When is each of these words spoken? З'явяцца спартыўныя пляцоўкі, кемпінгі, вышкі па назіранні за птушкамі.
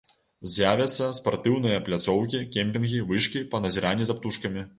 З'явяцца 0.53 1.09
спартыўныя 1.17 1.83
пляцоўкі, 1.89 2.41
кемпінгі, 2.57 3.03
вышкі 3.13 3.45
па 3.53 3.61
назіранні 3.69 4.09
за 4.11 4.19
птушкамі. 4.23 4.67